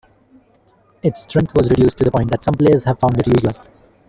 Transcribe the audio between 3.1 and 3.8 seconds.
it useless.